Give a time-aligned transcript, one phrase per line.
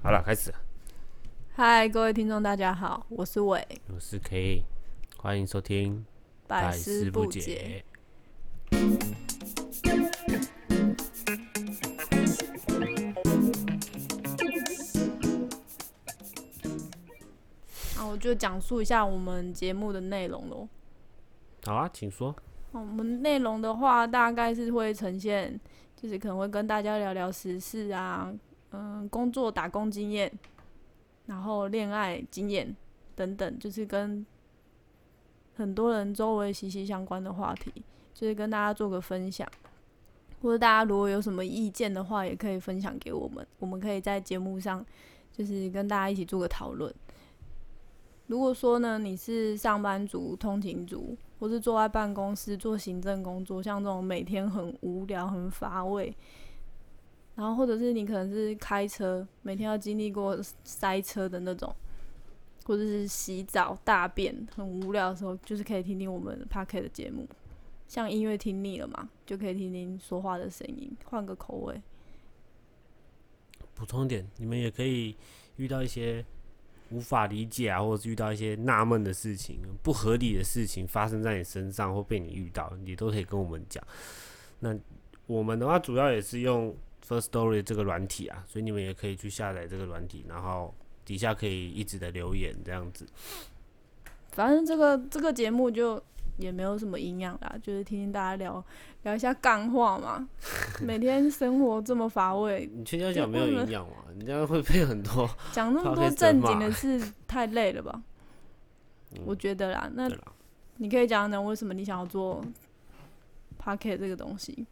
[0.00, 0.54] 好了，开始。
[1.56, 4.64] 嗨，各位听众，大家好，我是伟，我是 K，
[5.16, 6.06] 欢迎收听
[6.46, 7.84] 百思不解。。
[17.96, 20.68] 那我就讲述一下我们节目的内容喽。
[21.64, 22.34] 好啊，请说。
[22.70, 25.58] 我们内容的话，大概是会呈现，
[25.96, 28.32] 就是可能会跟大家聊聊时事啊，
[28.70, 30.32] 嗯，工作打工经验，
[31.26, 32.74] 然后恋爱经验
[33.14, 34.24] 等等，就是跟
[35.54, 37.72] 很多人周围息息相关的话题，
[38.14, 39.48] 就是跟大家做个分享。
[40.40, 44.84] 或者大家如果有什么意见的话，也可以分享给我们，我们可以在节目上
[45.32, 46.94] 就是跟大家一起做个讨论。
[48.28, 56.14] 如果说呢，你是上班族、通勤族，或是坐在办公室做行政工作，像这种每天很无聊、很乏味，
[57.38, 61.72] 然后或者是你可能是开车，每天要经历过塞车的那种，
[62.64, 67.28] 或者是洗澡、大便很无聊的时候，就是可以听听我们 p a r k e 的节目。
[67.86, 71.80] 像音乐听腻了嘛，就可以听听说话的声音，换个口味。
[73.76, 75.16] 补充点，你们也可以
[75.58, 76.24] 遇到一些
[76.90, 83.80] 无法理解啊，或者是遇到一些纳闷的事情、不合理的事情发生在你身上或被你遇到，你都可以跟我们讲。
[84.58, 84.76] 那
[85.28, 86.76] 我们的话，主要也是用
[87.08, 93.06] First Story 这个软体啊，所以你们也可以去下载这个软体，然后底下可以一直的留言这样子。
[94.32, 96.00] 反正这个这个节目就
[96.36, 98.62] 也没有什么营养啦，就是听听大家聊
[99.04, 100.28] 聊一下干话嘛。
[100.84, 103.94] 每天生活这么乏味，你全家讲没有营养嘛？
[104.14, 108.02] 你这样会被很多 讲那么多正经的事，太累了吧？
[109.24, 110.18] 我觉得啦，那啦。
[110.76, 112.40] 你可以讲讲为什么你想要做
[113.56, 114.64] p o c k e t 这个东西？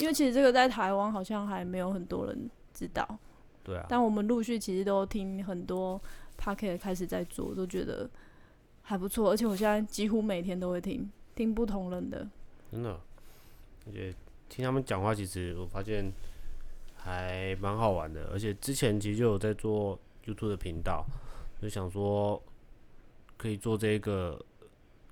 [0.00, 3.06] 因为其实这个在台湾好像还没有很多人知道，
[3.62, 6.00] 对啊，但我们陆续其实都听很多
[6.36, 8.08] p o c k e t 开始在做，都觉得
[8.82, 12.26] 还不错，而且我现在几乎每天都会听，听不同人的。
[12.72, 12.98] 真的，
[13.86, 14.14] 而且
[14.48, 16.10] 听他们讲话，其实我发现
[16.96, 18.30] 还蛮好玩的。
[18.32, 21.04] 而且之前其实就有在做 YouTube 的频道，
[21.60, 22.42] 就想说
[23.36, 24.40] 可以做这个，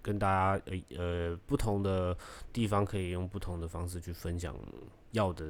[0.03, 2.17] 跟大家呃呃不同的
[2.53, 4.55] 地方可以用不同的方式去分享
[5.13, 5.47] 要的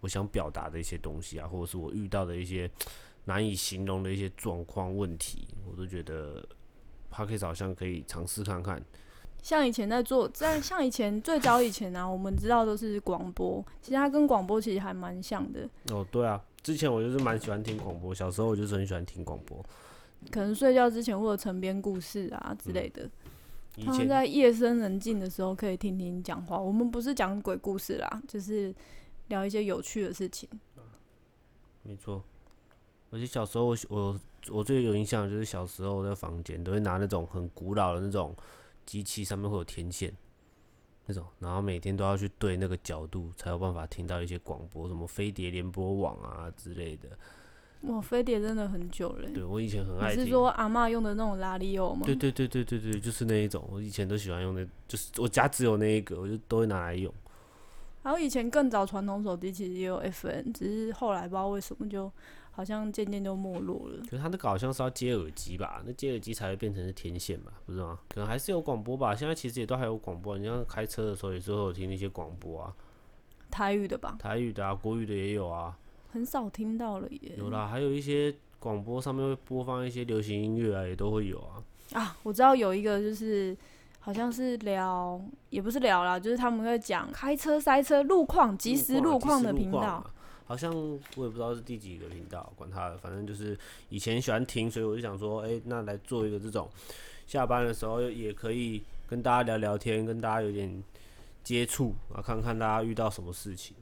[0.00, 2.70] 我想表达的一些东西啊，或者是我遇到的一些
[3.24, 6.44] 难以形容的一些状况问题，我都觉得
[7.08, 8.82] p o d c a s t 好像可以尝试看看。
[9.42, 15.68] 像以前在做，在像以前最早以前啊，我们知道都是广播，其实它跟广播其实还蛮像的。
[15.90, 19.64] 哦，对啊，之前我就是蛮喜欢听广播，小时候我就是很喜欢听广播。
[20.30, 23.10] 可能睡觉之前或者晨编故事啊之类的，
[23.76, 26.58] 以前在夜深人静的时候可以听听讲话。
[26.58, 28.74] 我们不是讲鬼故事啦，就是
[29.28, 30.48] 聊一些有趣的事情。
[31.82, 32.22] 没错，
[33.10, 38.36] 而且小时候我我我最有印象的就是小时候在房间都会拿那种很古老的那种
[38.84, 40.12] 机器，上面会有天线
[41.06, 47.08] 那种，然后每天都要去对那个角度，才有办法听到一些广播，什么飞碟联播网啊之类的。
[47.82, 49.32] 哇，飞碟真的很久了欸。
[49.32, 50.20] 对我以前很爱听。
[50.20, 52.02] 你是说阿嬷用的那种拉力欧吗？
[52.04, 57.12] 对对对对对对，就是那一种，我以前都喜欢用的，就是我家只有那一个，我就都会拿来用。
[58.04, 62.10] 还有以前更早传统手机其实也有 FN，只是后来不知道为什么就
[62.50, 64.00] 好像渐渐就没落了。
[64.02, 65.82] 可是它那个好像是要接耳机吧？
[65.86, 67.52] 那接耳机才会变成是天线吧？
[67.64, 67.98] 不是吗？
[68.08, 69.14] 可能还是有广播吧。
[69.14, 72.74] 现在其实也都还有广播，你像开车的时候也是会有听那些广播啊，
[73.50, 75.78] 台语的吧，台语的啊，国语的也有啊，
[76.12, 77.32] 很少听到了耶。
[77.36, 81.62] 有啦，还有一些广播上面会播放一些流行音乐啊，也都会有啊。
[81.92, 83.56] 啊，我知道有一个就是
[84.00, 89.78] 好像是聊，也不是聊啦，就是他们会讲开车塞车路况、即时路况的频道。
[89.78, 90.10] 啊
[90.44, 90.70] 好像
[91.16, 93.58] 我也不知道是第几个频道，管他的，反正就是
[93.88, 96.68] 以前喜欢听，所以我就想说，哎、那来做一个这种
[97.26, 100.82] 下班的时候也可以跟大家聊聊天，跟大家有点
[101.42, 103.81] 接触啊，看看大家遇到什么事情啊，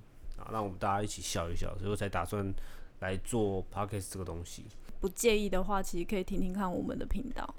[0.50, 2.52] 让我们大家一起笑一笑，所以我才打算
[3.00, 4.64] 来做 podcast 这个东西。
[5.00, 7.54] 不介意的话，其实可以听听看我们的频道，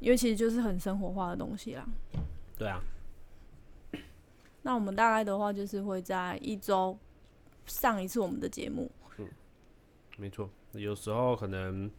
[0.00, 1.86] 因为其实就是很生活化的东西啦。
[2.58, 2.82] 对啊，
[4.62, 6.98] 那我们大概的话就是会在一周
[7.66, 9.26] 上一次我们的节目，嗯
[10.18, 11.90] 没错，有时候可能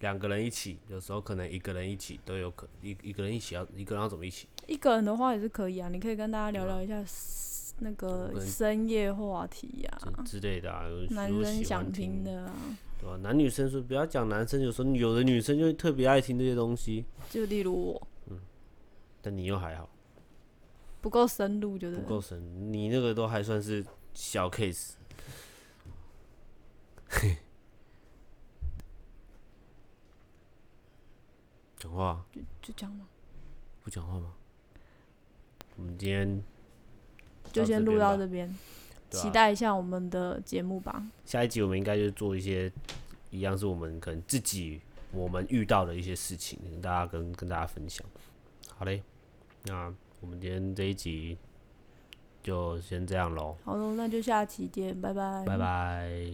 [0.00, 4.48] 两个人一起，有时候可能一个人一起都有可一一个人一起要一个人要怎么一起？
[4.66, 7.02] 一个人的话也是可以啊，你可以跟大家聊聊一下
[7.78, 12.54] 那个深夜话题呀之类的啊，男生想听的啊，
[13.00, 13.16] 对吧？
[13.16, 18.40] 男女生说不要讲，男生有时候有的女生就特别爱听这些东西，就例如我，嗯，
[19.20, 19.90] 但你又还好，
[21.00, 22.72] 不够深入，就是不够深。
[22.72, 24.92] 你那个都还算是小 case。
[31.76, 33.06] 讲话就就讲嘛，
[33.82, 34.32] 不讲话吗？
[35.76, 36.42] 我们今天。
[37.54, 38.52] 就先录到这边
[39.10, 41.00] 期待一下我们的节目吧。
[41.24, 42.70] 下一集我们应该就做一些
[43.30, 44.80] 一样是我们可能自己
[45.12, 48.04] 我们遇到的一些事情，跟大家跟跟大家分享。
[48.76, 49.00] 好嘞，
[49.62, 51.38] 那我们今天这一集
[52.42, 55.44] 就先这样喽，好喽，那就下期见，拜拜。
[55.46, 56.30] 拜拜。